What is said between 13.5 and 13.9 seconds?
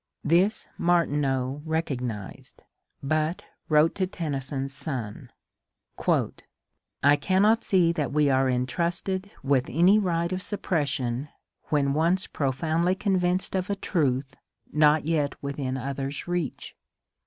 of a